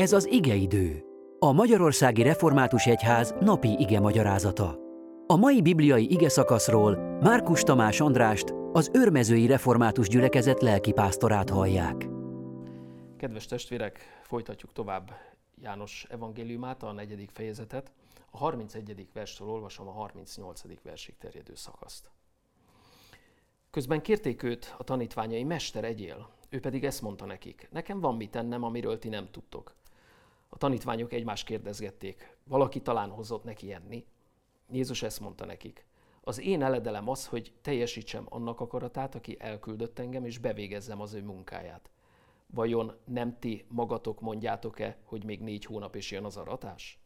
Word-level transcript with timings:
Ez 0.00 0.12
az 0.12 0.26
igeidő, 0.26 1.04
a 1.38 1.52
Magyarországi 1.52 2.22
Református 2.22 2.86
Egyház 2.86 3.34
napi 3.40 3.76
ige 3.78 4.00
magyarázata. 4.00 4.78
A 5.26 5.36
mai 5.36 5.62
bibliai 5.62 6.12
ige 6.12 6.28
szakaszról 6.28 7.18
Márkus 7.22 7.62
Tamás 7.62 8.00
Andrást, 8.00 8.54
az 8.72 8.90
Örmezői 8.92 9.46
Református 9.46 10.08
Gyülekezet 10.08 10.62
lelkipásztorát 10.62 11.50
hallják. 11.50 12.08
Kedves 13.16 13.46
testvérek, 13.46 14.20
folytatjuk 14.22 14.72
tovább 14.72 15.10
János 15.62 16.06
evangéliumát, 16.10 16.82
a 16.82 16.92
negyedik 16.92 17.30
fejezetet. 17.30 17.92
A 18.30 18.36
31. 18.36 19.06
verstől 19.12 19.48
olvasom 19.48 19.88
a 19.88 19.92
38. 19.92 20.62
versig 20.82 21.14
terjedő 21.18 21.54
szakaszt. 21.54 22.10
Közben 23.70 24.02
kérték 24.02 24.42
őt 24.42 24.74
a 24.78 24.84
tanítványai, 24.84 25.44
Mester, 25.44 25.84
egyél. 25.84 26.28
Ő 26.48 26.60
pedig 26.60 26.84
ezt 26.84 27.02
mondta 27.02 27.26
nekik, 27.26 27.68
nekem 27.70 28.00
van 28.00 28.16
mit 28.16 28.30
tennem, 28.30 28.62
amiről 28.62 28.98
ti 28.98 29.08
nem 29.08 29.28
tudtok. 29.30 29.78
A 30.52 30.56
tanítványok 30.56 31.12
egymást 31.12 31.46
kérdezgették, 31.46 32.36
valaki 32.44 32.80
talán 32.80 33.10
hozott 33.10 33.44
neki 33.44 33.72
enni. 33.72 34.04
Jézus 34.70 35.02
ezt 35.02 35.20
mondta 35.20 35.44
nekik, 35.44 35.86
az 36.20 36.40
én 36.40 36.62
eledelem 36.62 37.08
az, 37.08 37.26
hogy 37.26 37.52
teljesítsem 37.62 38.26
annak 38.28 38.60
akaratát, 38.60 39.14
aki 39.14 39.36
elküldött 39.38 39.98
engem, 39.98 40.24
és 40.24 40.38
bevégezzem 40.38 41.00
az 41.00 41.14
ő 41.14 41.22
munkáját. 41.22 41.90
Vajon 42.46 42.92
nem 43.04 43.38
ti 43.38 43.64
magatok 43.68 44.20
mondjátok-e, 44.20 44.96
hogy 45.04 45.24
még 45.24 45.40
négy 45.40 45.64
hónap 45.64 45.96
és 45.96 46.10
jön 46.10 46.24
az 46.24 46.36
aratás? 46.36 46.98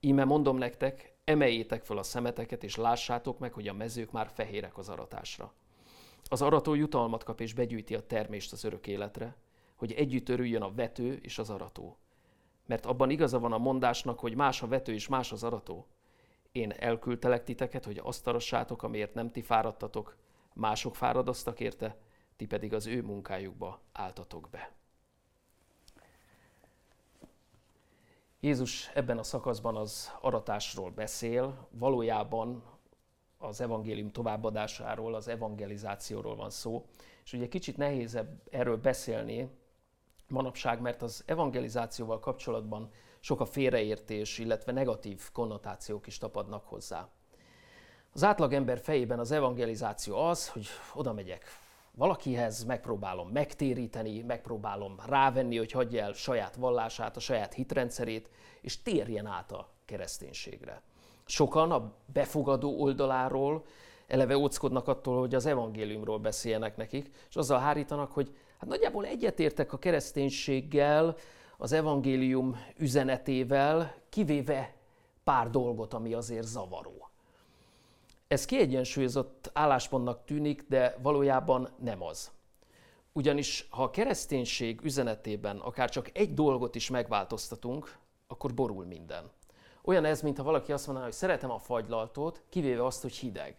Íme 0.00 0.24
mondom 0.24 0.56
nektek, 0.56 1.14
emeljétek 1.24 1.84
fel 1.84 1.98
a 1.98 2.02
szemeteket, 2.02 2.64
és 2.64 2.76
lássátok 2.76 3.38
meg, 3.38 3.52
hogy 3.52 3.68
a 3.68 3.72
mezők 3.72 4.10
már 4.10 4.30
fehérek 4.34 4.78
az 4.78 4.88
aratásra. 4.88 5.52
Az 6.24 6.42
arató 6.42 6.74
jutalmat 6.74 7.24
kap 7.24 7.40
és 7.40 7.54
begyűjti 7.54 7.94
a 7.94 8.06
termést 8.06 8.52
az 8.52 8.64
örök 8.64 8.86
életre, 8.86 9.36
hogy 9.76 9.92
együtt 9.92 10.28
örüljön 10.28 10.62
a 10.62 10.74
vető 10.74 11.18
és 11.22 11.38
az 11.38 11.50
arató. 11.50 11.96
Mert 12.70 12.86
abban 12.86 13.10
igaza 13.10 13.38
van 13.38 13.52
a 13.52 13.58
mondásnak, 13.58 14.18
hogy 14.18 14.34
más 14.34 14.62
a 14.62 14.66
vető 14.66 14.92
és 14.92 15.08
más 15.08 15.32
az 15.32 15.42
arató. 15.42 15.86
Én 16.52 16.70
elküldtelek 16.70 17.44
titeket, 17.44 17.84
hogy 17.84 18.00
azt 18.02 18.26
arassátok, 18.26 18.82
amiért 18.82 19.14
nem 19.14 19.30
ti 19.30 19.42
fáradtatok, 19.42 20.16
mások 20.52 20.96
fáradoztak 20.96 21.60
érte, 21.60 21.96
ti 22.36 22.46
pedig 22.46 22.74
az 22.74 22.86
ő 22.86 23.02
munkájukba 23.02 23.80
álltatok 23.92 24.48
be. 24.50 24.72
Jézus 28.40 28.90
ebben 28.94 29.18
a 29.18 29.22
szakaszban 29.22 29.76
az 29.76 30.12
aratásról 30.20 30.90
beszél, 30.90 31.68
valójában 31.70 32.62
az 33.38 33.60
evangélium 33.60 34.10
továbbadásáról, 34.10 35.14
az 35.14 35.28
evangelizációról 35.28 36.36
van 36.36 36.50
szó. 36.50 36.86
És 37.24 37.32
ugye 37.32 37.48
kicsit 37.48 37.76
nehéz 37.76 38.18
erről 38.50 38.76
beszélni 38.76 39.59
manapság, 40.30 40.80
mert 40.80 41.02
az 41.02 41.22
evangelizációval 41.26 42.18
kapcsolatban 42.18 42.90
sok 43.20 43.40
a 43.40 43.44
félreértés, 43.44 44.38
illetve 44.38 44.72
negatív 44.72 45.30
konnotációk 45.32 46.06
is 46.06 46.18
tapadnak 46.18 46.64
hozzá. 46.66 47.08
Az 48.12 48.24
átlagember 48.24 48.78
fejében 48.78 49.18
az 49.18 49.30
evangelizáció 49.30 50.16
az, 50.16 50.48
hogy 50.48 50.66
oda 50.94 51.12
megyek 51.12 51.44
valakihez, 51.94 52.64
megpróbálom 52.64 53.28
megtéríteni, 53.28 54.22
megpróbálom 54.22 54.96
rávenni, 55.06 55.56
hogy 55.56 55.72
hagyja 55.72 56.02
el 56.02 56.12
saját 56.12 56.56
vallását, 56.56 57.16
a 57.16 57.20
saját 57.20 57.54
hitrendszerét, 57.54 58.30
és 58.60 58.82
térjen 58.82 59.26
át 59.26 59.52
a 59.52 59.68
kereszténységre. 59.84 60.82
Sokan 61.24 61.70
a 61.70 61.92
befogadó 62.12 62.80
oldaláról 62.80 63.64
eleve 64.06 64.36
óckodnak 64.36 64.88
attól, 64.88 65.18
hogy 65.18 65.34
az 65.34 65.46
evangéliumról 65.46 66.18
beszéljenek 66.18 66.76
nekik, 66.76 67.10
és 67.28 67.36
azzal 67.36 67.58
hárítanak, 67.58 68.12
hogy 68.12 68.36
hát 68.60 68.68
nagyjából 68.68 69.04
egyetértek 69.04 69.72
a 69.72 69.78
kereszténységgel, 69.78 71.16
az 71.56 71.72
evangélium 71.72 72.56
üzenetével, 72.76 73.94
kivéve 74.08 74.74
pár 75.24 75.50
dolgot, 75.50 75.94
ami 75.94 76.14
azért 76.14 76.46
zavaró. 76.46 77.08
Ez 78.28 78.44
kiegyensúlyozott 78.44 79.50
álláspontnak 79.52 80.24
tűnik, 80.24 80.64
de 80.68 80.96
valójában 81.02 81.68
nem 81.78 82.02
az. 82.02 82.30
Ugyanis 83.12 83.66
ha 83.70 83.82
a 83.82 83.90
kereszténység 83.90 84.80
üzenetében 84.82 85.58
akár 85.58 85.90
csak 85.90 86.18
egy 86.18 86.34
dolgot 86.34 86.74
is 86.74 86.90
megváltoztatunk, 86.90 87.96
akkor 88.26 88.54
borul 88.54 88.84
minden. 88.84 89.30
Olyan 89.82 90.04
ez, 90.04 90.22
mintha 90.22 90.42
valaki 90.42 90.72
azt 90.72 90.86
mondaná, 90.86 91.06
hogy 91.06 91.16
szeretem 91.16 91.50
a 91.50 91.58
fagylaltót, 91.58 92.42
kivéve 92.48 92.84
azt, 92.84 93.02
hogy 93.02 93.14
hideg. 93.14 93.56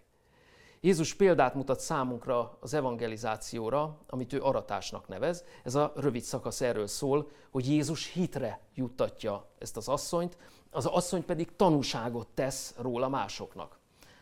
Jézus 0.84 1.14
példát 1.14 1.56
mutat 1.56 1.80
számunkra 1.80 2.58
az 2.59 2.74
evangelizációra, 2.74 3.97
amit 4.08 4.34
ő 4.34 4.42
aratásnak 4.42 5.08
nevez. 5.08 5.44
Ez 5.64 5.75
a 5.75 5.94
rövid 5.96 6.22
szakasz 6.22 6.62
erről 6.62 6.88
szól, 6.88 7.30
hogy 7.52 7.69
Jézus 7.69 8.12
hitre 8.12 8.59
juttatja 8.74 9.47
ezt 9.58 9.78
az 9.78 9.88
asszonyt, 9.88 10.38
az 10.72 10.86
asszony 10.86 11.25
pedig 11.25 11.56
tanúságot 11.56 12.28
tesz 12.28 12.75
róla 12.78 13.09
másoknak. 13.09 13.80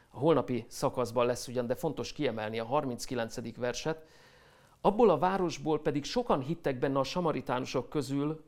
A 0.09 0.17
holnapi 0.17 0.65
szakaszban 0.67 1.25
lesz 1.25 1.47
ugyan, 1.47 1.67
de 1.67 1.75
fontos 1.75 2.13
kiemelni 2.13 2.59
a 2.59 2.65
39. 2.65 3.57
verset. 3.57 4.05
Abból 4.81 5.09
a 5.09 5.17
városból 5.17 5.81
pedig 5.81 6.03
sokan 6.03 6.41
hittek 6.41 6.79
benne 6.79 6.99
a 6.99 7.03
samaritánusok 7.03 7.89
közül 7.89 8.43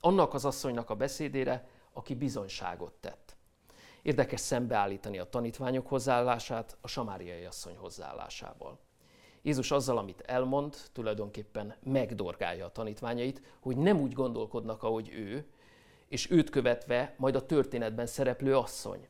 annak 0.00 0.34
az 0.34 0.44
asszonynak 0.44 0.90
a 0.90 0.94
beszédére, 0.94 1.68
aki 1.92 2.14
bizonyságot 2.14 2.92
tett. 2.92 3.35
Érdekes 4.06 4.40
szembeállítani 4.40 5.18
a 5.18 5.28
tanítványok 5.28 5.86
hozzáállását 5.86 6.76
a 6.80 6.88
samáriai 6.88 7.44
asszony 7.44 7.76
hozzáállásával. 7.76 8.78
Jézus 9.42 9.70
azzal, 9.70 9.98
amit 9.98 10.20
elmond, 10.20 10.76
tulajdonképpen 10.92 11.74
megdorgálja 11.82 12.64
a 12.64 12.72
tanítványait, 12.72 13.42
hogy 13.60 13.76
nem 13.76 14.00
úgy 14.00 14.12
gondolkodnak, 14.12 14.82
ahogy 14.82 15.08
ő, 15.08 15.46
és 16.08 16.30
őt 16.30 16.50
követve 16.50 17.14
majd 17.16 17.36
a 17.36 17.46
történetben 17.46 18.06
szereplő 18.06 18.56
asszony. 18.56 19.08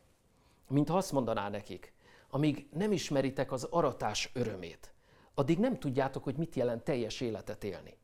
Mintha 0.68 0.96
azt 0.96 1.12
mondaná 1.12 1.48
nekik, 1.48 1.92
amíg 2.30 2.68
nem 2.72 2.92
ismeritek 2.92 3.52
az 3.52 3.64
aratás 3.64 4.30
örömét, 4.34 4.94
addig 5.34 5.58
nem 5.58 5.78
tudjátok, 5.78 6.24
hogy 6.24 6.36
mit 6.36 6.54
jelent 6.54 6.84
teljes 6.84 7.20
életet 7.20 7.64
élni. 7.64 7.96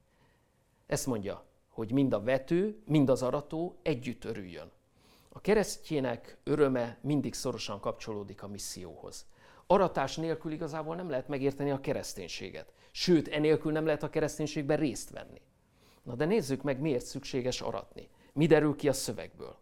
Ezt 0.86 1.06
mondja, 1.06 1.44
hogy 1.68 1.92
mind 1.92 2.12
a 2.12 2.22
vető, 2.22 2.82
mind 2.84 3.08
az 3.08 3.22
arató 3.22 3.78
együtt 3.82 4.24
örüljön. 4.24 4.70
A 5.34 5.40
keresztjének 5.40 6.38
öröme 6.44 6.98
mindig 7.00 7.34
szorosan 7.34 7.80
kapcsolódik 7.80 8.42
a 8.42 8.48
misszióhoz. 8.48 9.26
Aratás 9.66 10.16
nélkül 10.16 10.52
igazából 10.52 10.96
nem 10.96 11.10
lehet 11.10 11.28
megérteni 11.28 11.70
a 11.70 11.80
kereszténységet. 11.80 12.72
Sőt, 12.90 13.28
enélkül 13.28 13.72
nem 13.72 13.86
lehet 13.86 14.02
a 14.02 14.10
kereszténységben 14.10 14.76
részt 14.76 15.10
venni. 15.10 15.40
Na 16.02 16.14
de 16.14 16.24
nézzük 16.24 16.62
meg, 16.62 16.80
miért 16.80 17.04
szükséges 17.04 17.60
aratni. 17.60 18.08
Mi 18.32 18.46
derül 18.46 18.76
ki 18.76 18.88
a 18.88 18.92
szövegből? 18.92 19.56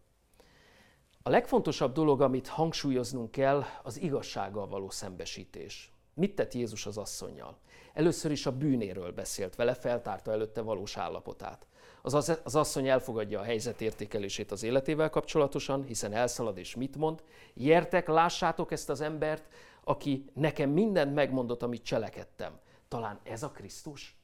A 1.23 1.31
legfontosabb 1.31 1.93
dolog, 1.93 2.21
amit 2.21 2.49
hangsúlyoznunk 2.49 3.31
kell, 3.31 3.65
az 3.83 4.01
igazsággal 4.01 4.67
való 4.67 4.91
szembesítés. 4.91 5.93
Mit 6.15 6.35
tett 6.35 6.55
Jézus 6.55 6.87
az 6.87 6.99
asszonynal? 6.99 7.59
Először 7.93 8.31
is 8.31 8.47
a 8.47 8.57
bűnéről 8.57 9.13
beszélt 9.13 9.57
vele, 9.57 9.75
feltárta 9.75 10.33
előtte 10.33 10.61
valós 10.61 10.97
állapotát. 10.97 11.67
Az, 12.03 12.39
asszony 12.45 12.89
elfogadja 12.89 13.41
a 13.41 13.45
helyzet 13.45 13.81
értékelését 13.81 14.51
az 14.51 14.63
életével 14.63 15.11
kapcsolatosan, 15.11 15.85
hiszen 15.85 16.13
elszalad 16.13 16.59
és 16.59 16.75
mit 16.75 16.97
mond. 16.97 17.23
Jertek, 17.55 18.09
lássátok 18.09 18.73
ezt 18.73 18.91
az 18.91 19.01
embert, 19.01 19.49
aki 19.85 20.25
nekem 20.35 20.71
mindent 20.71 21.15
megmondott, 21.15 21.63
amit 21.63 21.83
cselekedtem. 21.83 22.59
Talán 22.89 23.21
ez 23.23 23.43
a 23.43 23.51
Krisztus? 23.51 24.19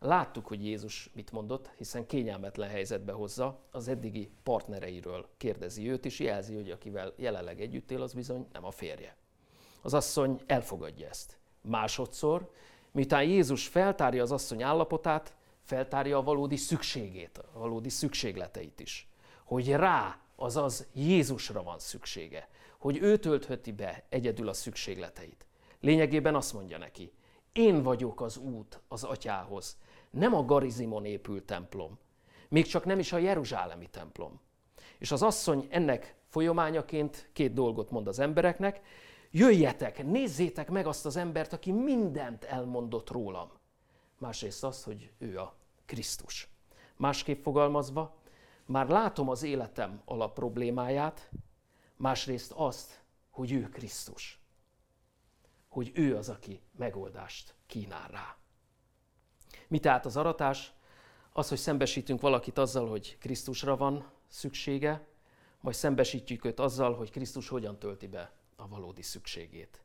Láttuk, 0.00 0.46
hogy 0.46 0.64
Jézus 0.64 1.10
mit 1.14 1.32
mondott, 1.32 1.70
hiszen 1.76 2.06
kényelmetlen 2.06 2.68
helyzetbe 2.68 3.12
hozza, 3.12 3.58
az 3.70 3.88
eddigi 3.88 4.30
partnereiről 4.42 5.28
kérdezi 5.36 5.90
őt, 5.90 6.04
és 6.04 6.18
jelzi, 6.18 6.54
hogy 6.54 6.70
akivel 6.70 7.12
jelenleg 7.16 7.60
együtt 7.60 7.90
él, 7.90 8.02
az 8.02 8.12
bizony 8.12 8.46
nem 8.52 8.64
a 8.64 8.70
férje. 8.70 9.16
Az 9.82 9.94
asszony 9.94 10.40
elfogadja 10.46 11.08
ezt. 11.08 11.38
Másodszor, 11.62 12.50
miután 12.90 13.22
Jézus 13.22 13.68
feltárja 13.68 14.22
az 14.22 14.32
asszony 14.32 14.62
állapotát, 14.62 15.35
feltárja 15.66 16.18
a 16.18 16.22
valódi 16.22 16.56
szükségét, 16.56 17.38
a 17.38 17.58
valódi 17.58 17.88
szükségleteit 17.88 18.80
is. 18.80 19.08
Hogy 19.44 19.72
rá, 19.72 20.20
azaz 20.36 20.86
Jézusra 20.92 21.62
van 21.62 21.78
szüksége. 21.78 22.48
Hogy 22.78 22.98
ő 23.02 23.16
töltheti 23.16 23.72
be 23.72 24.04
egyedül 24.08 24.48
a 24.48 24.52
szükségleteit. 24.52 25.46
Lényegében 25.80 26.34
azt 26.34 26.52
mondja 26.52 26.78
neki, 26.78 27.12
én 27.52 27.82
vagyok 27.82 28.20
az 28.20 28.36
út 28.36 28.80
az 28.88 29.04
atyához, 29.04 29.76
nem 30.10 30.34
a 30.34 30.44
Garizimon 30.44 31.04
épült 31.04 31.44
templom, 31.44 31.98
még 32.48 32.66
csak 32.66 32.84
nem 32.84 32.98
is 32.98 33.12
a 33.12 33.18
Jeruzsálemi 33.18 33.86
templom. 33.90 34.40
És 34.98 35.12
az 35.12 35.22
asszony 35.22 35.66
ennek 35.70 36.16
folyamányaként 36.28 37.28
két 37.32 37.52
dolgot 37.52 37.90
mond 37.90 38.06
az 38.06 38.18
embereknek, 38.18 38.80
jöjjetek, 39.30 40.04
nézzétek 40.04 40.70
meg 40.70 40.86
azt 40.86 41.06
az 41.06 41.16
embert, 41.16 41.52
aki 41.52 41.72
mindent 41.72 42.44
elmondott 42.44 43.10
rólam. 43.10 43.50
Másrészt 44.18 44.64
az, 44.64 44.84
hogy 44.84 45.12
ő 45.18 45.38
a 45.38 45.56
Krisztus. 45.84 46.48
Másképp 46.96 47.42
fogalmazva, 47.42 48.16
már 48.66 48.88
látom 48.88 49.28
az 49.28 49.42
életem 49.42 50.02
alap 50.04 50.34
problémáját, 50.34 51.30
másrészt 51.96 52.52
azt, 52.52 53.02
hogy 53.30 53.52
ő 53.52 53.68
Krisztus. 53.68 54.40
Hogy 55.68 55.90
ő 55.94 56.16
az, 56.16 56.28
aki 56.28 56.60
megoldást 56.76 57.54
kínál 57.66 58.08
rá. 58.08 58.36
Mi 59.68 59.78
tehát 59.78 60.06
az 60.06 60.16
aratás? 60.16 60.72
Az, 61.32 61.48
hogy 61.48 61.58
szembesítünk 61.58 62.20
valakit 62.20 62.58
azzal, 62.58 62.88
hogy 62.88 63.18
Krisztusra 63.18 63.76
van 63.76 64.10
szüksége, 64.28 65.06
majd 65.60 65.76
szembesítjük 65.76 66.44
őt 66.44 66.60
azzal, 66.60 66.94
hogy 66.94 67.10
Krisztus 67.10 67.48
hogyan 67.48 67.78
tölti 67.78 68.06
be 68.06 68.32
a 68.56 68.68
valódi 68.68 69.02
szükségét. 69.02 69.82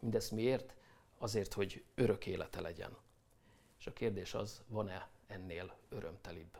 Mindezt 0.00 0.30
miért? 0.30 0.74
Azért, 1.18 1.52
hogy 1.52 1.84
örök 1.94 2.26
élete 2.26 2.60
legyen. 2.60 2.96
És 3.80 3.86
a 3.86 3.92
kérdés 3.92 4.34
az, 4.34 4.62
van-e 4.66 5.08
ennél 5.26 5.76
örömtelibb 5.88 6.58